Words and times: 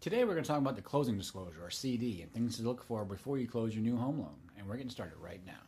Today 0.00 0.24
we're 0.24 0.32
going 0.32 0.44
to 0.44 0.48
talk 0.48 0.56
about 0.56 0.76
the 0.76 0.82
closing 0.82 1.18
disclosure, 1.18 1.62
or 1.62 1.68
CD, 1.68 2.22
and 2.22 2.32
things 2.32 2.56
to 2.56 2.62
look 2.62 2.82
for 2.82 3.04
before 3.04 3.36
you 3.36 3.46
close 3.46 3.74
your 3.74 3.84
new 3.84 3.98
home 3.98 4.18
loan. 4.18 4.34
And 4.56 4.66
we're 4.66 4.76
getting 4.76 4.88
started 4.88 5.18
right 5.20 5.42
now. 5.44 5.60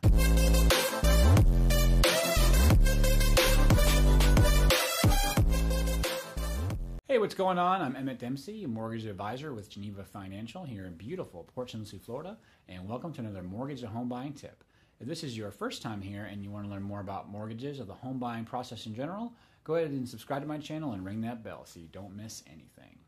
Hey, 7.09 7.19
what's 7.19 7.35
going 7.35 7.59
on? 7.59 7.83
I'm 7.83 7.95
Emmett 7.95 8.21
Dempsey, 8.21 8.65
mortgage 8.65 9.05
advisor 9.05 9.53
with 9.53 9.69
Geneva 9.69 10.03
Financial 10.03 10.65
here 10.65 10.87
in 10.87 10.95
beautiful 10.95 11.47
Port 11.55 11.71
St. 11.71 11.83
Lucie, 11.83 11.99
Florida, 11.99 12.39
and 12.71 12.89
welcome 12.89 13.13
to 13.13 13.21
another 13.21 13.43
mortgage 13.43 13.83
and 13.83 13.93
home 13.93 14.09
buying 14.09 14.33
tip. 14.33 14.65
If 14.99 15.07
this 15.07 15.23
is 15.23 15.37
your 15.37 15.51
first 15.51 15.83
time 15.83 16.01
here 16.01 16.25
and 16.25 16.43
you 16.43 16.51
want 16.51 16.65
to 16.65 16.71
learn 16.71 16.83
more 16.83 17.01
about 17.01 17.29
mortgages 17.29 17.79
or 17.79 17.85
the 17.85 17.93
home 17.93 18.19
buying 18.19 18.47
process 18.47 18.87
in 18.87 18.95
general, 18.95 19.35
go 19.63 19.75
ahead 19.75 19.91
and 19.91 20.09
subscribe 20.09 20.41
to 20.41 20.49
my 20.49 20.57
channel 20.57 20.93
and 20.93 21.05
ring 21.05 21.21
that 21.21 21.45
bell 21.45 21.67
so 21.67 21.81
you 21.81 21.89
don't 21.93 22.17
miss 22.17 22.43
anything. 22.47 23.02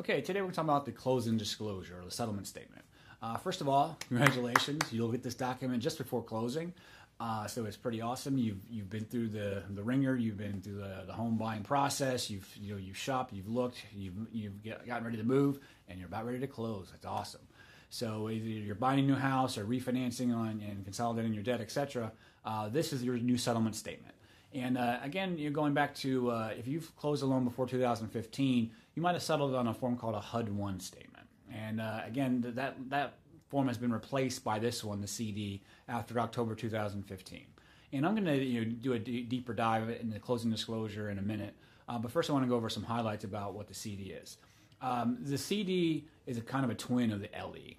Okay, 0.00 0.22
today 0.22 0.40
we're 0.40 0.50
talking 0.50 0.70
about 0.70 0.86
the 0.86 0.92
closing 0.92 1.36
disclosure 1.36 1.98
or 2.00 2.06
the 2.06 2.10
settlement 2.10 2.46
statement. 2.46 2.82
Uh, 3.20 3.36
first 3.36 3.60
of 3.60 3.68
all, 3.68 3.98
congratulations, 4.08 4.82
you'll 4.90 5.12
get 5.12 5.22
this 5.22 5.34
document 5.34 5.82
just 5.82 5.98
before 5.98 6.22
closing. 6.22 6.72
Uh, 7.20 7.46
so 7.46 7.66
it's 7.66 7.76
pretty 7.76 8.00
awesome. 8.00 8.38
You've 8.38 8.64
you've 8.70 8.88
been 8.88 9.04
through 9.04 9.28
the 9.28 9.62
the 9.68 9.82
ringer. 9.82 10.16
You've 10.16 10.38
been 10.38 10.62
through 10.62 10.76
the, 10.76 11.02
the 11.06 11.12
home 11.12 11.36
buying 11.36 11.62
process. 11.64 12.30
You've 12.30 12.48
you 12.56 12.72
know 12.72 12.78
you've 12.78 12.96
shopped. 12.96 13.34
You've 13.34 13.50
looked. 13.50 13.84
You've 13.94 14.14
you've 14.32 14.62
get, 14.62 14.86
gotten 14.86 15.04
ready 15.04 15.18
to 15.18 15.22
move, 15.22 15.58
and 15.86 15.98
you're 15.98 16.08
about 16.08 16.24
ready 16.24 16.40
to 16.40 16.46
close. 16.46 16.88
That's 16.92 17.04
awesome. 17.04 17.42
So 17.90 18.30
either 18.30 18.46
you're 18.46 18.76
buying 18.76 19.00
a 19.00 19.02
new 19.02 19.16
house 19.16 19.58
or 19.58 19.66
refinancing 19.66 20.34
on 20.34 20.62
and 20.66 20.82
consolidating 20.82 21.34
your 21.34 21.42
debt, 21.42 21.60
etc. 21.60 22.10
Uh, 22.42 22.70
this 22.70 22.94
is 22.94 23.04
your 23.04 23.18
new 23.18 23.36
settlement 23.36 23.76
statement. 23.76 24.14
And 24.52 24.76
uh, 24.76 24.98
again, 25.02 25.38
you're 25.38 25.52
going 25.52 25.74
back 25.74 25.94
to 25.96 26.30
uh, 26.30 26.50
if 26.58 26.66
you've 26.66 26.94
closed 26.96 27.22
a 27.22 27.26
loan 27.26 27.44
before 27.44 27.66
2015, 27.66 28.70
you 29.00 29.02
might 29.02 29.14
have 29.14 29.22
settled 29.22 29.54
on 29.54 29.66
a 29.66 29.72
form 29.72 29.96
called 29.96 30.14
a 30.14 30.20
HUD 30.20 30.50
one 30.50 30.78
statement. 30.78 31.26
And 31.50 31.80
uh, 31.80 32.02
again, 32.04 32.44
that 32.54 32.76
that 32.90 33.14
form 33.48 33.66
has 33.68 33.78
been 33.78 33.90
replaced 33.90 34.44
by 34.44 34.58
this 34.58 34.84
one, 34.84 35.00
the 35.00 35.06
CD, 35.06 35.62
after 35.88 36.20
October 36.20 36.54
2015. 36.54 37.46
And 37.94 38.06
I'm 38.06 38.14
going 38.14 38.26
to 38.26 38.36
you 38.36 38.62
know, 38.62 38.70
do 38.72 38.92
a 38.92 38.98
d- 38.98 39.22
deeper 39.22 39.54
dive 39.54 39.88
in 39.88 40.10
the 40.10 40.18
closing 40.18 40.50
disclosure 40.50 41.08
in 41.08 41.18
a 41.18 41.22
minute. 41.22 41.54
Uh, 41.88 41.96
but 41.98 42.10
first, 42.10 42.28
I 42.28 42.34
want 42.34 42.44
to 42.44 42.48
go 42.50 42.56
over 42.56 42.68
some 42.68 42.82
highlights 42.82 43.24
about 43.24 43.54
what 43.54 43.68
the 43.68 43.74
CD 43.74 44.10
is. 44.10 44.36
Um, 44.82 45.16
the 45.22 45.38
CD 45.38 46.04
is 46.26 46.36
a 46.36 46.42
kind 46.42 46.66
of 46.66 46.70
a 46.70 46.74
twin 46.74 47.10
of 47.10 47.22
the 47.22 47.30
LE. 47.34 47.76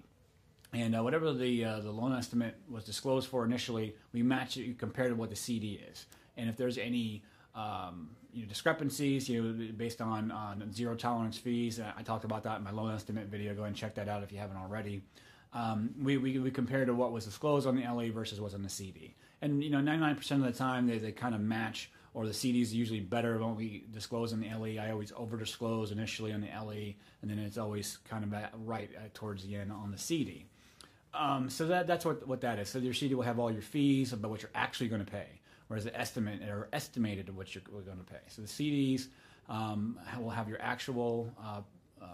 And 0.72 0.96
uh, 0.96 1.04
whatever 1.04 1.32
the 1.32 1.64
uh, 1.64 1.78
the 1.78 1.92
loan 1.92 2.16
estimate 2.18 2.56
was 2.68 2.82
disclosed 2.82 3.28
for 3.28 3.44
initially, 3.44 3.94
we 4.12 4.24
match 4.24 4.56
it 4.56 4.76
compared 4.76 5.10
to 5.10 5.14
what 5.14 5.30
the 5.30 5.36
CD 5.36 5.80
is. 5.88 6.04
And 6.36 6.50
if 6.50 6.56
there's 6.56 6.78
any 6.78 7.22
um, 7.54 8.10
you 8.32 8.42
know, 8.42 8.48
discrepancies, 8.48 9.28
you 9.28 9.42
know, 9.42 9.72
based 9.76 10.00
on, 10.00 10.30
on 10.30 10.72
zero 10.72 10.94
tolerance 10.94 11.36
fees, 11.36 11.80
I 11.80 12.02
talked 12.02 12.24
about 12.24 12.44
that 12.44 12.58
in 12.58 12.64
my 12.64 12.70
loan 12.70 12.94
estimate 12.94 13.26
video. 13.26 13.54
Go 13.54 13.64
and 13.64 13.76
check 13.76 13.94
that 13.96 14.08
out 14.08 14.22
if 14.22 14.32
you 14.32 14.38
haven't 14.38 14.56
already. 14.56 15.02
Um, 15.52 15.90
we, 16.00 16.16
we, 16.16 16.38
we 16.38 16.50
compare 16.50 16.84
to 16.84 16.94
what 16.94 17.12
was 17.12 17.26
disclosed 17.26 17.66
on 17.66 17.76
the 17.76 17.86
LE 17.86 18.10
versus 18.10 18.40
what's 18.40 18.54
on 18.54 18.62
the 18.62 18.70
CD. 18.70 19.14
And 19.42 19.62
you 19.62 19.70
know, 19.70 19.78
99% 19.78 20.30
of 20.32 20.42
the 20.42 20.52
time 20.52 20.86
they, 20.86 20.98
they 20.98 21.12
kind 21.12 21.34
of 21.34 21.40
match, 21.40 21.90
or 22.14 22.26
the 22.26 22.32
CD 22.32 22.62
is 22.62 22.74
usually 22.74 23.00
better 23.00 23.38
when 23.38 23.56
we 23.56 23.84
disclose 23.92 24.32
on 24.32 24.40
the 24.40 24.48
LE. 24.48 24.80
I 24.82 24.90
always 24.90 25.12
over 25.16 25.36
disclose 25.36 25.92
initially 25.92 26.32
on 26.32 26.40
the 26.40 26.48
LE, 26.48 26.94
and 27.20 27.30
then 27.30 27.38
it's 27.38 27.58
always 27.58 27.98
kind 28.08 28.24
of 28.24 28.34
right 28.66 28.90
towards 29.14 29.44
the 29.44 29.56
end 29.56 29.72
on 29.72 29.90
the 29.90 29.98
CD. 29.98 30.46
Um, 31.14 31.50
so 31.50 31.66
that 31.66 31.86
that's 31.86 32.04
what 32.04 32.26
what 32.26 32.40
that 32.40 32.58
is. 32.58 32.68
So 32.68 32.78
your 32.78 32.94
CD 32.94 33.14
will 33.14 33.22
have 33.22 33.38
all 33.38 33.50
your 33.50 33.62
fees 33.62 34.12
about 34.12 34.30
what 34.30 34.42
you're 34.42 34.50
actually 34.54 34.88
going 34.88 35.04
to 35.04 35.10
pay, 35.10 35.40
whereas 35.72 35.84
the 35.84 35.98
estimate 35.98 36.42
or 36.42 36.68
estimated 36.74 37.34
what 37.34 37.54
you're 37.54 37.64
going 37.64 37.96
to 37.96 38.04
pay. 38.04 38.18
So 38.28 38.42
the 38.42 38.48
CDs 38.48 39.06
um, 39.48 39.98
will 40.20 40.28
have 40.28 40.46
your 40.46 40.60
actual 40.60 41.32
uh, 41.42 41.62
uh, 42.02 42.06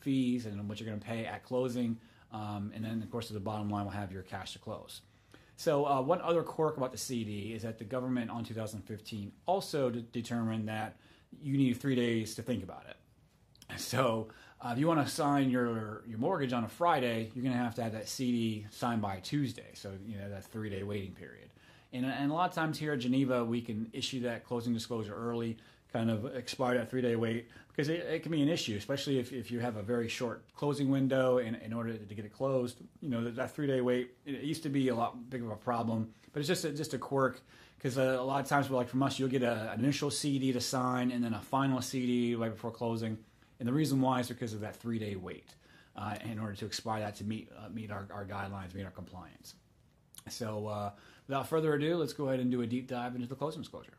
fees 0.00 0.46
and 0.46 0.68
what 0.68 0.80
you're 0.80 0.88
going 0.88 0.98
to 0.98 1.06
pay 1.06 1.24
at 1.24 1.44
closing, 1.44 1.96
um, 2.32 2.72
and 2.74 2.84
then 2.84 3.00
of 3.00 3.08
course 3.12 3.28
the 3.28 3.38
bottom 3.38 3.70
line 3.70 3.84
will 3.84 3.92
have 3.92 4.10
your 4.10 4.24
cash 4.24 4.54
to 4.54 4.58
close. 4.58 5.02
So 5.56 5.86
uh, 5.86 6.00
one 6.00 6.20
other 6.22 6.42
quirk 6.42 6.76
about 6.76 6.90
the 6.90 6.98
CD 6.98 7.52
is 7.52 7.62
that 7.62 7.78
the 7.78 7.84
government 7.84 8.32
on 8.32 8.42
2015 8.42 9.30
also 9.46 9.90
d- 9.90 10.04
determined 10.10 10.66
that 10.66 10.96
you 11.40 11.56
need 11.56 11.74
three 11.74 11.94
days 11.94 12.34
to 12.34 12.42
think 12.42 12.64
about 12.64 12.84
it. 12.90 12.96
So 13.80 14.26
uh, 14.60 14.70
if 14.72 14.78
you 14.78 14.88
want 14.88 15.06
to 15.06 15.12
sign 15.12 15.50
your 15.50 16.02
your 16.08 16.18
mortgage 16.18 16.52
on 16.52 16.64
a 16.64 16.68
Friday, 16.68 17.30
you're 17.32 17.44
going 17.44 17.56
to 17.56 17.62
have 17.62 17.76
to 17.76 17.82
have 17.84 17.92
that 17.92 18.08
CD 18.08 18.66
signed 18.70 19.02
by 19.02 19.20
Tuesday. 19.20 19.70
So 19.74 19.92
you 20.04 20.18
know 20.18 20.28
that 20.30 20.44
three 20.46 20.68
day 20.68 20.82
waiting 20.82 21.12
period. 21.12 21.50
And, 21.94 22.04
and 22.04 22.30
a 22.30 22.34
lot 22.34 22.50
of 22.50 22.54
times 22.54 22.78
here 22.78 22.92
at 22.92 22.98
Geneva, 22.98 23.44
we 23.44 23.60
can 23.62 23.88
issue 23.92 24.20
that 24.22 24.44
closing 24.44 24.74
disclosure 24.74 25.14
early, 25.14 25.56
kind 25.92 26.10
of 26.10 26.26
expire 26.36 26.76
that 26.76 26.90
three 26.90 27.00
day 27.00 27.16
wait 27.16 27.48
because 27.68 27.88
it, 27.88 28.00
it, 28.00 28.22
can 28.22 28.32
be 28.32 28.42
an 28.42 28.48
issue, 28.48 28.76
especially 28.76 29.18
if, 29.18 29.32
if 29.32 29.50
you 29.50 29.60
have 29.60 29.76
a 29.76 29.82
very 29.82 30.08
short 30.08 30.42
closing 30.54 30.90
window 30.90 31.38
in, 31.38 31.54
in 31.56 31.72
order 31.72 31.96
to 31.96 32.14
get 32.14 32.24
it 32.24 32.32
closed. 32.32 32.76
You 33.00 33.10
know 33.10 33.24
that, 33.24 33.36
that 33.36 33.54
three 33.54 33.66
day 33.66 33.80
wait 33.80 34.10
it 34.26 34.42
used 34.42 34.64
to 34.64 34.68
be 34.68 34.88
a 34.88 34.94
lot 34.94 35.30
big 35.30 35.42
of 35.42 35.50
a 35.50 35.56
problem, 35.56 36.12
but 36.32 36.40
it's 36.40 36.48
just 36.48 36.64
a, 36.64 36.70
just 36.70 36.94
a 36.94 36.98
quirk 36.98 37.40
because 37.78 37.96
a, 37.96 38.18
uh, 38.18 38.22
a 38.22 38.24
lot 38.24 38.40
of 38.42 38.48
times, 38.48 38.68
like 38.70 38.88
from 38.88 39.02
us, 39.02 39.18
you'll 39.18 39.28
get 39.28 39.42
a, 39.42 39.72
an 39.72 39.78
initial 39.78 40.10
CD 40.10 40.52
to 40.52 40.60
sign 40.60 41.12
and 41.12 41.22
then 41.22 41.32
a 41.32 41.40
final 41.40 41.80
CD 41.80 42.34
right 42.34 42.52
before 42.52 42.70
closing 42.70 43.16
and 43.60 43.68
the 43.68 43.72
reason 43.72 44.00
why 44.00 44.20
is 44.20 44.28
because 44.28 44.52
of 44.52 44.60
that 44.60 44.76
three 44.76 44.98
day 44.98 45.16
wait 45.16 45.54
uh, 45.96 46.16
in 46.24 46.38
order 46.38 46.54
to 46.54 46.66
expire 46.66 47.00
that 47.00 47.14
to 47.16 47.24
meet, 47.24 47.48
uh, 47.56 47.68
meet 47.68 47.90
our, 47.90 48.06
our 48.12 48.24
guidelines, 48.24 48.74
meet 48.74 48.84
our 48.84 48.90
compliance. 48.90 49.54
So 50.28 50.66
uh, 50.66 50.90
without 51.28 51.48
further 51.48 51.74
ado, 51.74 51.96
let's 51.96 52.12
go 52.12 52.28
ahead 52.28 52.40
and 52.40 52.50
do 52.50 52.62
a 52.62 52.66
deep 52.66 52.88
dive 52.88 53.14
into 53.14 53.26
the 53.26 53.34
closing 53.34 53.62
disclosure. 53.62 53.98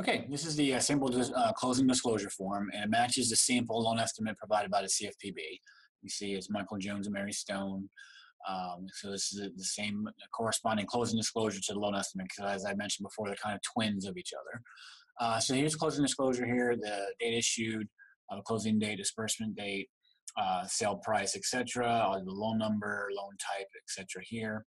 Okay, 0.00 0.26
this 0.28 0.44
is 0.44 0.56
the 0.56 0.74
uh, 0.74 0.80
sample 0.80 1.08
dis- 1.08 1.30
uh, 1.30 1.52
closing 1.52 1.86
disclosure 1.86 2.30
form, 2.30 2.70
and 2.74 2.84
it 2.84 2.90
matches 2.90 3.30
the 3.30 3.36
sample 3.36 3.82
loan 3.82 3.98
estimate 3.98 4.36
provided 4.38 4.70
by 4.70 4.82
the 4.82 4.88
CFPB. 4.88 5.36
You 6.02 6.08
see, 6.08 6.34
it's 6.34 6.50
Michael 6.50 6.78
Jones 6.78 7.06
and 7.06 7.14
Mary 7.14 7.32
Stone. 7.32 7.88
Um, 8.48 8.86
so 8.92 9.10
this 9.10 9.32
is 9.32 9.50
the 9.56 9.64
same 9.64 10.06
corresponding 10.34 10.86
closing 10.86 11.16
disclosure 11.16 11.60
to 11.60 11.72
the 11.72 11.78
loan 11.78 11.94
estimate, 11.94 12.28
because 12.28 12.52
as 12.52 12.64
I 12.64 12.74
mentioned 12.74 13.04
before, 13.04 13.28
they're 13.28 13.36
kind 13.36 13.54
of 13.54 13.62
twins 13.62 14.04
of 14.04 14.16
each 14.16 14.32
other. 14.34 14.62
Uh, 15.20 15.38
so 15.38 15.54
here's 15.54 15.76
closing 15.76 16.04
disclosure 16.04 16.44
here, 16.44 16.74
the 16.76 17.06
date 17.20 17.38
issued, 17.38 17.88
uh, 18.30 18.40
closing 18.40 18.78
date, 18.78 18.96
disbursement 18.96 19.54
date, 19.54 19.88
uh, 20.36 20.66
sale 20.66 20.96
price, 20.96 21.36
etc., 21.36 22.10
the 22.24 22.30
loan 22.30 22.58
number, 22.58 23.08
loan 23.16 23.32
type, 23.38 23.68
etc. 23.82 24.22
here. 24.24 24.64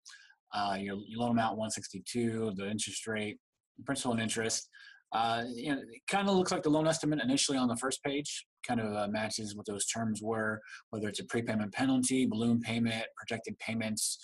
Uh, 0.54 0.76
your, 0.78 0.98
your, 1.08 1.20
loan 1.20 1.32
amount 1.32 1.56
162, 1.56 2.52
the 2.56 2.70
interest 2.70 3.06
rate, 3.06 3.38
principal 3.84 4.12
and 4.12 4.22
interest. 4.22 4.68
Uh, 5.12 5.44
you 5.54 5.72
know, 5.72 5.80
it 5.80 6.02
kind 6.08 6.28
of 6.28 6.36
looks 6.36 6.52
like 6.52 6.62
the 6.62 6.70
loan 6.70 6.86
estimate 6.86 7.20
initially 7.22 7.58
on 7.58 7.68
the 7.68 7.76
first 7.76 8.02
page, 8.02 8.46
kind 8.66 8.80
of 8.80 8.94
uh, 8.94 9.08
matches 9.08 9.56
what 9.56 9.66
those 9.66 9.86
terms 9.86 10.20
were, 10.22 10.60
whether 10.90 11.08
it's 11.08 11.20
a 11.20 11.24
prepayment 11.24 11.72
penalty, 11.72 12.26
balloon 12.26 12.60
payment, 12.60 13.04
projected 13.16 13.58
payments. 13.58 14.18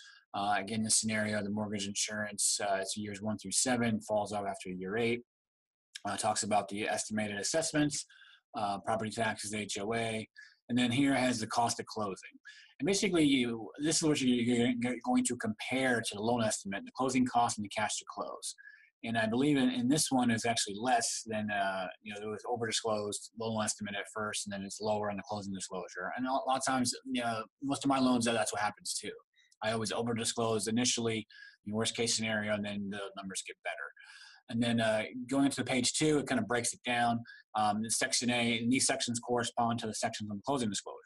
again, 0.57 0.83
the 0.83 0.91
scenario, 0.91 1.43
the 1.43 1.51
mortgage 1.51 1.87
insurance, 1.87 2.61
it's 2.75 2.97
years 2.97 3.21
one 3.21 3.39
through 3.39 3.53
seven, 3.53 4.01
falls 4.01 4.33
off 4.33 4.47
after 4.47 4.69
year 4.69 4.97
eight 4.97 5.23
uh, 6.05 6.17
talks 6.17 6.43
about 6.43 6.69
the 6.69 6.89
estimated 6.89 7.39
assessments, 7.39 8.07
uh, 8.57 8.79
property 8.79 9.11
taxes, 9.11 9.55
HOA, 9.77 10.25
and 10.71 10.79
then 10.79 10.91
here 10.91 11.15
has 11.15 11.41
the 11.41 11.49
cost 11.49 11.81
of 11.81 11.87
closing. 11.87 12.31
And 12.79 12.87
basically, 12.87 13.25
you 13.25 13.69
this 13.83 13.97
is 13.97 14.03
what 14.03 14.21
you're 14.23 14.73
going 15.05 15.25
to 15.25 15.37
compare 15.37 16.01
to 16.01 16.15
the 16.15 16.23
loan 16.23 16.43
estimate, 16.43 16.85
the 16.87 16.93
closing 16.97 17.27
cost, 17.27 17.59
and 17.59 17.65
the 17.65 17.69
cash 17.69 17.99
to 17.99 18.05
close. 18.09 18.55
And 19.03 19.19
I 19.19 19.27
believe 19.27 19.57
in, 19.57 19.71
in 19.71 19.89
this 19.89 20.07
one 20.11 20.31
is 20.31 20.45
actually 20.45 20.77
less 20.79 21.23
than 21.27 21.51
uh, 21.51 21.87
you 22.03 22.15
know 22.15 22.21
it 22.23 22.31
was 22.31 22.43
over 22.49 22.67
disclosed 22.67 23.31
loan 23.39 23.63
estimate 23.63 23.97
at 23.99 24.07
first, 24.15 24.47
and 24.47 24.53
then 24.53 24.63
it's 24.63 24.81
lower 24.81 25.11
on 25.11 25.17
the 25.17 25.23
closing 25.29 25.53
disclosure. 25.53 26.13
And 26.17 26.27
a 26.27 26.33
lot 26.33 26.57
of 26.57 26.65
times, 26.67 26.95
you 27.05 27.21
know, 27.21 27.43
most 27.63 27.85
of 27.85 27.89
my 27.89 27.99
loans 27.99 28.25
that's 28.25 28.53
what 28.53 28.63
happens 28.63 28.95
too. 28.95 29.13
I 29.63 29.73
always 29.73 29.93
over 29.93 30.15
disclose 30.15 30.69
initially, 30.69 31.27
in 31.67 31.75
worst 31.75 31.97
case 31.97 32.15
scenario, 32.15 32.55
and 32.55 32.65
then 32.65 32.89
the 32.91 33.01
numbers 33.17 33.43
get 33.47 33.57
better. 33.65 33.77
And 34.51 34.63
then 34.63 34.81
uh, 34.81 35.05
going 35.31 35.49
the 35.49 35.65
page 35.65 35.95
two, 35.95 36.19
it 36.19 36.27
kind 36.27 36.41
of 36.41 36.47
breaks 36.47 36.75
it 36.75 36.81
down. 36.85 37.23
Um, 37.55 37.83
section 37.89 38.31
A, 38.31 38.59
and 38.59 38.71
these 38.71 38.87
sections 38.87 39.21
correspond 39.21 39.79
to 39.81 39.87
the 39.87 39.95
sections 39.95 40.31
on 40.31 40.41
closing 40.45 40.69
disclosure. 40.69 40.97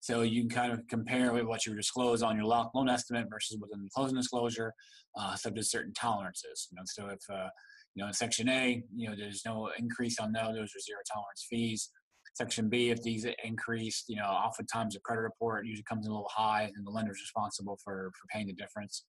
So 0.00 0.22
you 0.22 0.42
can 0.42 0.50
kind 0.50 0.72
of 0.72 0.86
compare 0.88 1.32
what 1.44 1.66
you 1.66 1.74
disclose 1.74 2.22
on 2.22 2.36
your 2.36 2.44
loan 2.44 2.88
estimate 2.88 3.26
versus 3.28 3.58
within 3.60 3.82
the 3.82 3.90
closing 3.92 4.16
disclosure, 4.16 4.72
uh, 5.18 5.34
subject 5.34 5.64
to 5.64 5.68
certain 5.68 5.92
tolerances. 5.94 6.68
You 6.70 6.76
know, 6.76 6.82
so 6.86 7.06
if 7.08 7.18
uh, 7.28 7.48
you 7.94 8.02
know 8.02 8.06
in 8.06 8.12
section 8.12 8.48
A, 8.48 8.82
you 8.94 9.08
know 9.08 9.16
there's 9.16 9.42
no 9.44 9.70
increase 9.76 10.20
on 10.20 10.32
those; 10.32 10.54
those 10.54 10.70
are 10.76 10.80
zero 10.80 11.00
tolerance 11.12 11.46
fees. 11.50 11.90
Section 12.34 12.68
B, 12.68 12.90
if 12.90 13.02
these 13.02 13.26
increase, 13.44 14.04
you 14.08 14.16
know, 14.16 14.26
oftentimes 14.26 14.92
the 14.94 15.00
credit 15.00 15.22
report 15.22 15.66
usually 15.66 15.84
comes 15.84 16.06
in 16.06 16.12
a 16.12 16.14
little 16.14 16.30
high, 16.30 16.70
and 16.76 16.86
the 16.86 16.90
lender 16.90 17.10
is 17.10 17.20
responsible 17.20 17.78
for 17.82 18.12
for 18.14 18.26
paying 18.30 18.46
the 18.46 18.52
difference. 18.52 19.04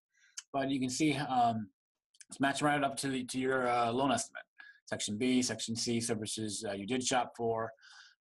But 0.52 0.70
you 0.70 0.80
can 0.80 0.90
see 0.90 1.14
um, 1.14 1.68
it's 2.28 2.40
matching 2.40 2.66
right 2.66 2.82
up 2.82 2.96
to, 2.98 3.08
the, 3.08 3.24
to 3.24 3.38
your 3.38 3.68
uh, 3.68 3.90
loan 3.90 4.12
estimate. 4.12 4.42
Section 4.86 5.18
B, 5.18 5.42
Section 5.42 5.76
C, 5.76 6.00
services 6.00 6.64
uh, 6.66 6.72
you 6.72 6.86
did 6.86 7.02
shop 7.02 7.32
for, 7.36 7.70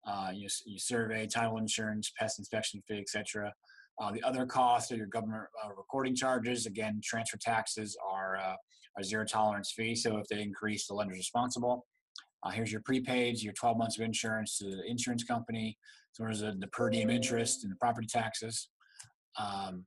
uh, 0.07 0.31
you, 0.35 0.49
you 0.65 0.79
survey, 0.79 1.27
title 1.27 1.59
insurance, 1.59 2.13
pest 2.19 2.39
inspection 2.39 2.83
fee, 2.89 2.99
etc. 2.99 3.53
Uh, 4.01 4.11
the 4.11 4.23
other 4.23 4.47
costs 4.47 4.91
are 4.91 4.97
your 4.97 5.07
government 5.07 5.45
uh, 5.65 5.69
recording 5.77 6.15
charges. 6.15 6.67
Again, 6.67 7.01
transfer 7.05 7.39
taxes 7.41 7.97
are, 8.05 8.37
uh, 8.37 8.55
are 8.97 9.03
zero 9.03 9.25
tolerance 9.25 9.73
fee, 9.77 9.95
so 9.95 10.17
if 10.19 10.27
they 10.29 10.43
increase, 10.43 10.87
the 10.87 10.95
lender's 10.95 11.19
responsible. 11.19 11.87
Uh, 12.43 12.51
here's 12.51 12.71
your 12.71 12.83
prepaids, 12.83 13.43
your 13.43 13.53
12 13.55 13.79
months 13.79 13.99
of 13.99 14.05
insurance 14.05 14.59
to 14.59 14.65
the 14.65 14.83
insurance 14.89 15.25
company, 15.25 15.77
as 16.15 16.21
well 16.21 16.31
as 16.31 16.41
the, 16.41 16.55
the 16.59 16.69
per 16.69 16.91
diem 16.91 17.11
interest 17.11 17.63
and 17.63 17.73
the 17.73 17.77
property 17.77 18.07
taxes. 18.07 18.69
Um, 19.39 19.85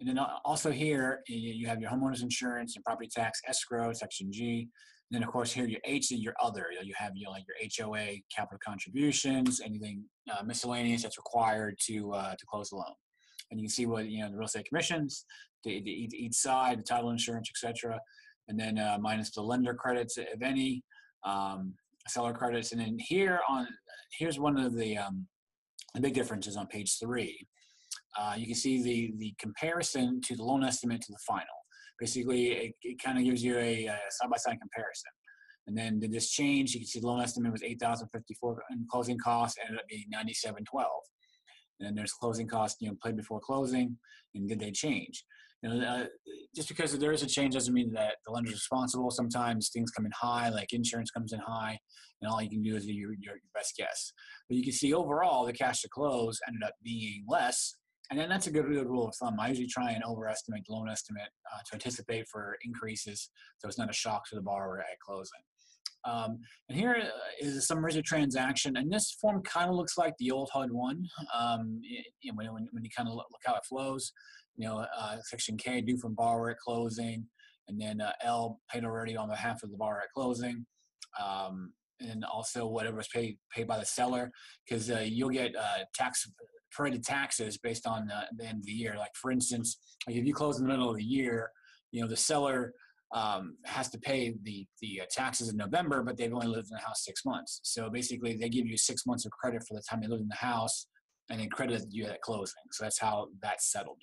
and 0.00 0.08
then 0.08 0.18
also 0.46 0.70
here, 0.70 1.20
you 1.28 1.66
have 1.66 1.80
your 1.80 1.90
homeowner's 1.90 2.22
insurance 2.22 2.74
and 2.74 2.84
property 2.84 3.08
tax 3.08 3.40
escrow, 3.46 3.92
section 3.92 4.32
G. 4.32 4.66
And 5.10 5.16
then 5.16 5.22
of 5.22 5.30
course 5.30 5.52
here 5.52 5.66
your 5.66 5.80
H 5.84 6.10
and 6.10 6.22
your 6.22 6.34
other. 6.42 6.66
You 6.82 6.94
have 6.96 7.12
your 7.14 7.30
like 7.30 7.44
your 7.46 7.88
HOA, 7.88 8.14
capital 8.34 8.58
contributions, 8.64 9.60
anything 9.62 10.04
uh, 10.32 10.42
miscellaneous 10.42 11.02
that's 11.02 11.18
required 11.18 11.76
to 11.86 12.12
uh, 12.12 12.30
to 12.30 12.46
close 12.46 12.70
the 12.70 12.76
loan. 12.76 12.94
And 13.50 13.60
you 13.60 13.64
can 13.64 13.70
see 13.70 13.84
what 13.86 14.08
you 14.08 14.22
know 14.22 14.30
the 14.30 14.36
real 14.36 14.46
estate 14.46 14.66
commissions, 14.66 15.26
the, 15.64 15.82
the 15.82 15.90
each 15.90 16.34
side, 16.34 16.78
the 16.78 16.84
title 16.84 17.10
insurance, 17.10 17.50
etc. 17.50 17.98
And 18.48 18.58
then 18.58 18.78
uh, 18.78 18.96
minus 19.00 19.32
the 19.32 19.42
lender 19.42 19.74
credits, 19.74 20.16
if 20.16 20.40
any, 20.40 20.82
um, 21.26 21.74
seller 22.08 22.32
credits. 22.32 22.72
And 22.72 22.80
then 22.80 22.96
here 22.98 23.40
on 23.48 23.66
here's 24.18 24.38
one 24.38 24.58
of 24.58 24.76
the 24.76 24.96
um, 24.96 25.26
the 25.94 26.00
big 26.00 26.14
differences 26.14 26.56
on 26.56 26.68
page 26.68 26.98
three 26.98 27.46
uh, 28.18 28.34
you 28.36 28.46
can 28.46 28.54
see 28.54 28.82
the, 28.82 29.14
the 29.18 29.34
comparison 29.38 30.20
to 30.22 30.36
the 30.36 30.42
loan 30.42 30.64
estimate 30.64 31.00
to 31.02 31.12
the 31.12 31.18
final. 31.26 31.44
Basically, 31.98 32.52
it, 32.52 32.74
it 32.82 33.02
kind 33.02 33.18
of 33.18 33.24
gives 33.24 33.42
you 33.42 33.58
a, 33.58 33.90
side-by-side 34.10 34.58
comparison. 34.60 35.10
And 35.66 35.76
then 35.76 36.00
did 36.00 36.12
this 36.12 36.30
change? 36.30 36.72
You 36.72 36.80
can 36.80 36.86
see 36.86 37.00
the 37.00 37.06
loan 37.06 37.20
estimate 37.20 37.52
was 37.52 37.62
8,054 37.62 38.62
and 38.70 38.88
closing 38.88 39.18
costs 39.18 39.58
ended 39.62 39.78
up 39.78 39.86
being 39.88 40.06
9712. 40.10 40.88
And 41.78 41.86
then 41.86 41.94
there's 41.94 42.12
closing 42.12 42.48
costs, 42.48 42.78
you 42.80 42.88
know, 42.88 42.96
paid 43.04 43.16
before 43.16 43.40
closing, 43.40 43.96
and 44.34 44.48
did 44.48 44.60
they 44.60 44.70
change? 44.70 45.24
You 45.62 45.70
know, 45.70 45.86
uh, 45.86 46.06
just 46.54 46.68
because 46.68 46.98
there 46.98 47.12
is 47.12 47.22
a 47.22 47.26
change 47.26 47.54
doesn't 47.54 47.72
mean 47.72 47.92
that 47.92 48.16
the 48.24 48.32
lender's 48.32 48.54
responsible. 48.54 49.10
Sometimes 49.10 49.68
things 49.68 49.90
come 49.90 50.06
in 50.06 50.12
high, 50.18 50.48
like 50.48 50.72
insurance 50.72 51.10
comes 51.10 51.32
in 51.32 51.40
high, 51.40 51.78
and 52.20 52.30
all 52.30 52.40
you 52.42 52.48
can 52.48 52.62
do 52.62 52.76
is 52.76 52.86
your, 52.86 53.12
your, 53.12 53.34
your 53.34 53.50
best 53.54 53.74
guess. 53.76 54.12
But 54.48 54.56
you 54.56 54.64
can 54.64 54.72
see 54.72 54.94
overall 54.94 55.46
the 55.46 55.52
cash 55.52 55.82
to 55.82 55.88
close 55.88 56.38
ended 56.46 56.62
up 56.62 56.74
being 56.82 57.24
less 57.28 57.76
and 58.10 58.18
then 58.18 58.28
that's 58.28 58.48
a 58.48 58.50
good, 58.50 58.66
good 58.66 58.88
rule 58.88 59.08
of 59.08 59.14
thumb. 59.14 59.38
I 59.38 59.48
usually 59.48 59.68
try 59.68 59.92
and 59.92 60.02
overestimate 60.04 60.64
the 60.66 60.72
loan 60.72 60.88
estimate 60.88 61.28
uh, 61.52 61.58
to 61.66 61.74
anticipate 61.74 62.26
for 62.28 62.56
increases 62.64 63.30
so 63.58 63.68
it's 63.68 63.78
not 63.78 63.90
a 63.90 63.94
shock 63.94 64.28
to 64.28 64.34
the 64.34 64.42
borrower 64.42 64.80
at 64.80 64.98
closing. 64.98 65.40
Um, 66.04 66.38
and 66.68 66.78
here 66.78 66.96
uh, 66.96 67.46
a 67.46 67.60
summary 67.60 67.96
of 67.96 68.04
transaction, 68.04 68.76
and 68.76 68.90
this 68.90 69.12
form 69.20 69.42
kind 69.42 69.68
of 69.68 69.76
looks 69.76 69.98
like 69.98 70.14
the 70.18 70.30
old 70.30 70.50
HUD 70.52 70.72
one. 70.72 71.06
Um, 71.38 71.80
it, 71.84 72.06
when, 72.34 72.52
when, 72.52 72.68
when, 72.72 72.84
you 72.84 72.90
kind 72.96 73.08
of 73.08 73.14
look, 73.14 73.26
look, 73.30 73.42
how 73.44 73.54
it 73.54 73.64
flows, 73.68 74.12
you 74.56 74.66
know, 74.66 74.86
uh, 74.98 75.16
section 75.22 75.56
K 75.56 75.80
due 75.80 75.98
from 75.98 76.14
borrower 76.14 76.50
at 76.50 76.58
closing, 76.58 77.26
and 77.68 77.80
then 77.80 78.00
uh, 78.00 78.12
L 78.22 78.60
paid 78.72 78.84
already 78.84 79.16
on 79.16 79.28
behalf 79.28 79.62
of 79.62 79.70
the 79.70 79.76
borrower 79.76 80.00
at 80.02 80.12
closing. 80.14 80.64
Um, 81.22 81.72
and 82.00 82.24
also 82.24 82.66
whatever 82.66 82.96
was 82.96 83.08
paid 83.08 83.38
paid 83.54 83.66
by 83.66 83.78
the 83.78 83.86
seller, 83.86 84.30
because 84.64 84.90
uh, 84.90 85.04
you'll 85.04 85.30
get 85.30 85.54
uh, 85.56 85.84
tax 85.94 86.28
prorated 86.76 87.04
taxes 87.04 87.58
based 87.58 87.86
on 87.86 88.06
the, 88.06 88.22
the, 88.36 88.48
end 88.48 88.58
of 88.58 88.64
the 88.64 88.72
year. 88.72 88.94
Like 88.96 89.14
for 89.14 89.30
instance, 89.30 89.78
like 90.06 90.16
if 90.16 90.24
you 90.24 90.32
close 90.32 90.58
in 90.58 90.64
the 90.64 90.70
middle 90.70 90.90
of 90.90 90.96
the 90.96 91.04
year, 91.04 91.50
you 91.92 92.00
know 92.00 92.08
the 92.08 92.16
seller 92.16 92.72
um, 93.14 93.56
has 93.64 93.88
to 93.90 93.98
pay 93.98 94.34
the 94.42 94.66
the 94.80 95.00
uh, 95.02 95.04
taxes 95.10 95.48
in 95.48 95.56
November, 95.56 96.02
but 96.02 96.16
they've 96.16 96.32
only 96.32 96.46
lived 96.46 96.68
in 96.70 96.76
the 96.76 96.86
house 96.86 97.04
six 97.04 97.24
months. 97.24 97.60
So 97.62 97.90
basically, 97.90 98.36
they 98.36 98.48
give 98.48 98.66
you 98.66 98.76
six 98.76 99.06
months 99.06 99.24
of 99.26 99.32
credit 99.32 99.64
for 99.66 99.74
the 99.74 99.82
time 99.88 100.00
they 100.00 100.08
lived 100.08 100.22
in 100.22 100.28
the 100.28 100.34
house, 100.34 100.86
and 101.28 101.40
then 101.40 101.48
credit 101.48 101.84
you 101.90 102.06
at 102.06 102.20
closing. 102.22 102.62
So 102.72 102.84
that's 102.84 103.00
how 103.00 103.28
that's 103.42 103.72
settled. 103.72 103.98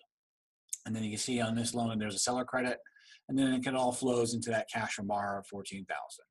And 0.86 0.96
then 0.96 1.04
you 1.04 1.12
can 1.12 1.20
see 1.20 1.42
on 1.42 1.56
this 1.56 1.74
loan, 1.74 1.98
there's 2.00 2.16
a 2.16 2.20
seller 2.20 2.46
credit, 2.46 2.78
and 3.30 3.38
then 3.38 3.54
it 3.54 3.76
all 3.76 3.92
flows 3.92 4.34
into 4.34 4.50
that 4.52 4.68
cash 4.74 4.94
from 4.94 5.08
borrower 5.08 5.40
of 5.40 5.48
fourteen 5.48 5.86
thousand. 5.86 6.26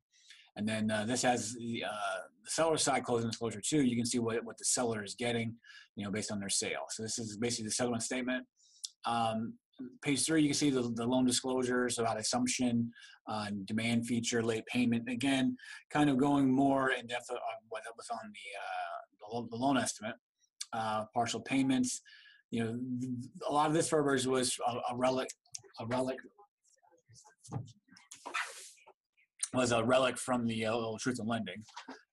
And 0.57 0.67
then 0.67 0.91
uh, 0.91 1.05
this 1.05 1.23
has 1.23 1.55
the, 1.55 1.85
uh, 1.85 2.19
the 2.45 2.51
seller 2.51 2.79
side 2.79 3.05
closing 3.05 3.29
disclosure 3.29 3.61
too. 3.61 3.83
You 3.83 3.97
can 3.97 4.07
see 4.07 4.19
what, 4.19 4.43
what 4.45 4.59
the 4.59 4.65
seller 4.65 5.05
is 5.05 5.15
getting, 5.15 5.55
you 5.97 6.05
know, 6.05 6.11
based 6.11 6.33
on 6.33 6.41
their 6.41 6.49
sale. 6.49 6.87
So 6.91 7.03
this 7.03 7.19
is 7.19 7.37
basically 7.37 7.67
the 7.67 7.73
settlement 7.73 8.03
statement. 8.03 8.47
Um, 9.05 9.55
page 10.03 10.25
three, 10.25 10.43
you 10.43 10.49
can 10.49 10.55
see 10.55 10.71
the, 10.71 10.83
the 10.95 11.07
loan 11.07 11.27
disclosures 11.27 11.99
about 11.99 12.19
assumption, 12.19 12.91
uh, 13.29 13.49
demand 13.67 14.07
feature, 14.07 14.43
late 14.43 14.65
payment. 14.67 15.09
Again, 15.09 15.57
kind 15.91 16.09
of 16.09 16.17
going 16.17 16.51
more 16.51 16.91
in 16.91 17.07
depth 17.07 17.31
on 17.31 17.39
what 17.69 17.83
was 17.97 18.09
on 18.11 18.19
the, 18.25 19.39
uh, 19.39 19.45
the, 19.51 19.57
loan 19.57 19.77
estimate, 19.77 20.17
uh, 20.73 21.05
partial 21.13 21.41
payments. 21.41 22.01
You 22.51 22.65
know, 22.65 22.79
a 23.49 23.53
lot 23.53 23.67
of 23.67 23.75
this 23.75 23.91
verbiage 23.91 24.25
was 24.27 24.57
a, 24.67 24.95
a 24.95 24.97
relic, 24.97 25.29
a 25.81 25.87
relic 25.87 26.17
was 29.57 29.73
a 29.73 29.83
relic 29.83 30.19
from 30.19 30.47
the 30.47 30.67
uh, 30.67 30.77
Truth 31.01 31.19
in 31.21 31.27
Lending. 31.27 31.63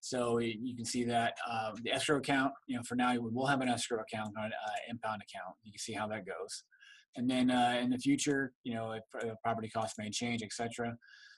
So 0.00 0.38
you 0.38 0.74
can 0.74 0.84
see 0.84 1.04
that 1.04 1.34
uh, 1.48 1.72
the 1.82 1.92
escrow 1.92 2.18
account, 2.18 2.52
you 2.66 2.76
know, 2.76 2.82
for 2.82 2.94
now 2.94 3.14
we'll 3.18 3.46
have 3.46 3.60
an 3.60 3.68
escrow 3.68 4.00
account, 4.00 4.32
an 4.36 4.50
uh, 4.52 4.70
impound 4.90 5.22
account. 5.22 5.54
You 5.62 5.72
can 5.72 5.78
see 5.78 5.92
how 5.92 6.06
that 6.08 6.26
goes. 6.26 6.64
And 7.16 7.30
then 7.30 7.50
uh, 7.50 7.78
in 7.80 7.90
the 7.90 7.98
future, 7.98 8.52
you 8.64 8.74
know, 8.74 8.92
if, 8.92 9.04
uh, 9.22 9.34
property 9.42 9.68
costs 9.68 9.96
may 9.98 10.10
change, 10.10 10.42
etc. 10.42 10.96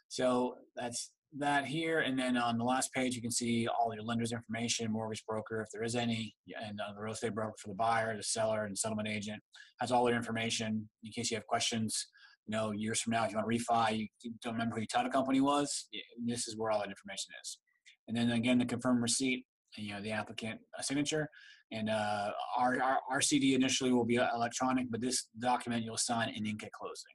So 0.08 0.56
that's 0.74 1.10
that 1.38 1.66
here. 1.66 2.00
And 2.00 2.18
then 2.18 2.36
on 2.36 2.56
the 2.56 2.64
last 2.64 2.92
page, 2.92 3.14
you 3.14 3.20
can 3.20 3.30
see 3.30 3.68
all 3.68 3.92
your 3.94 4.04
lender's 4.04 4.32
information, 4.32 4.90
mortgage 4.90 5.24
broker, 5.26 5.60
if 5.60 5.68
there 5.72 5.82
is 5.82 5.94
any, 5.94 6.34
and 6.64 6.80
uh, 6.80 6.94
the 6.94 7.02
real 7.02 7.12
estate 7.12 7.34
broker 7.34 7.54
for 7.60 7.68
the 7.68 7.74
buyer, 7.74 8.16
the 8.16 8.22
seller, 8.22 8.64
and 8.64 8.78
settlement 8.78 9.08
agent 9.08 9.42
has 9.80 9.92
all 9.92 10.04
their 10.04 10.16
information 10.16 10.88
in 11.04 11.12
case 11.12 11.30
you 11.30 11.36
have 11.36 11.46
questions 11.46 12.06
you 12.46 12.56
know, 12.56 12.70
years 12.70 13.00
from 13.00 13.12
now, 13.12 13.24
if 13.24 13.32
you 13.32 13.36
want 13.36 13.50
to 13.50 13.56
refi, 13.56 14.08
you 14.22 14.32
don't 14.42 14.54
remember 14.54 14.76
who 14.76 14.82
your 14.82 14.86
title 14.86 15.10
company 15.10 15.40
was, 15.40 15.88
this 16.24 16.46
is 16.46 16.56
where 16.56 16.70
all 16.70 16.80
that 16.80 16.88
information 16.88 17.32
is. 17.42 17.58
And 18.08 18.16
then 18.16 18.30
again, 18.30 18.58
the 18.58 18.64
confirm 18.64 19.02
receipt, 19.02 19.44
you 19.76 19.92
know, 19.92 20.00
the 20.00 20.12
applicant 20.12 20.60
signature. 20.80 21.28
And 21.72 21.90
uh, 21.90 22.30
our, 22.56 22.80
our, 22.80 22.98
our 23.10 23.20
CD 23.20 23.54
initially 23.54 23.92
will 23.92 24.04
be 24.04 24.16
electronic, 24.16 24.86
but 24.90 25.00
this 25.00 25.26
document 25.40 25.84
you'll 25.84 25.96
sign 25.96 26.28
in 26.28 26.46
ink 26.46 26.62
at 26.62 26.70
closing. 26.72 27.14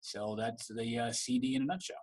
So 0.00 0.34
that's 0.38 0.66
the 0.68 0.98
uh, 0.98 1.12
CD 1.12 1.54
in 1.54 1.62
a 1.62 1.66
nutshell. 1.66 1.96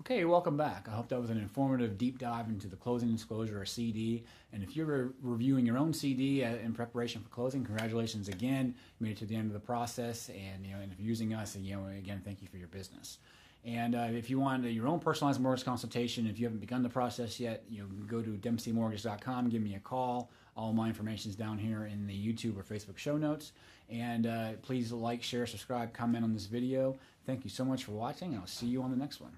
Okay, 0.00 0.24
welcome 0.24 0.56
back. 0.56 0.88
I 0.88 0.92
hope 0.92 1.08
that 1.10 1.20
was 1.20 1.28
an 1.28 1.36
informative 1.36 1.98
deep 1.98 2.18
dive 2.18 2.48
into 2.48 2.68
the 2.68 2.76
closing 2.76 3.12
disclosure 3.12 3.60
or 3.60 3.66
CD. 3.66 4.24
And 4.50 4.62
if 4.62 4.74
you're 4.74 4.86
re- 4.86 5.10
reviewing 5.20 5.66
your 5.66 5.76
own 5.76 5.92
CD 5.92 6.42
uh, 6.42 6.54
in 6.56 6.72
preparation 6.72 7.20
for 7.20 7.28
closing, 7.28 7.62
congratulations 7.62 8.28
again. 8.28 8.74
You 8.98 9.06
made 9.06 9.12
it 9.12 9.18
to 9.18 9.26
the 9.26 9.36
end 9.36 9.48
of 9.48 9.52
the 9.52 9.60
process, 9.60 10.30
and 10.30 10.64
you 10.64 10.72
know, 10.72 10.80
and 10.80 10.90
if 10.90 10.98
you're 10.98 11.06
using 11.08 11.34
us, 11.34 11.54
you 11.54 11.76
know, 11.76 11.86
again, 11.86 12.22
thank 12.24 12.40
you 12.40 12.48
for 12.48 12.56
your 12.56 12.68
business. 12.68 13.18
And 13.62 13.94
uh, 13.94 14.08
if 14.10 14.30
you 14.30 14.40
want 14.40 14.64
your 14.64 14.88
own 14.88 15.00
personalized 15.00 15.38
mortgage 15.38 15.66
consultation, 15.66 16.26
if 16.26 16.38
you 16.38 16.46
haven't 16.46 16.60
begun 16.60 16.82
the 16.82 16.88
process 16.88 17.38
yet, 17.38 17.62
you 17.68 17.86
go 18.06 18.22
to 18.22 18.30
dempseymortgage.com, 18.30 19.50
give 19.50 19.60
me 19.60 19.74
a 19.74 19.80
call. 19.80 20.30
All 20.56 20.72
my 20.72 20.88
information 20.88 21.30
is 21.30 21.36
down 21.36 21.58
here 21.58 21.84
in 21.84 22.06
the 22.06 22.14
YouTube 22.14 22.58
or 22.58 22.62
Facebook 22.62 22.96
show 22.96 23.18
notes. 23.18 23.52
And 23.90 24.26
uh, 24.26 24.52
please 24.62 24.92
like, 24.92 25.22
share, 25.22 25.46
subscribe, 25.46 25.92
comment 25.92 26.24
on 26.24 26.32
this 26.32 26.46
video. 26.46 26.96
Thank 27.26 27.44
you 27.44 27.50
so 27.50 27.66
much 27.66 27.84
for 27.84 27.92
watching. 27.92 28.32
and 28.32 28.40
I'll 28.40 28.46
see 28.46 28.66
you 28.66 28.82
on 28.82 28.90
the 28.90 28.96
next 28.96 29.20
one 29.20 29.32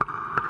you 0.00 0.43